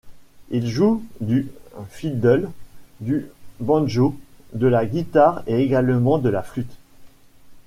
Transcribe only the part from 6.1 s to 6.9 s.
de la flûte.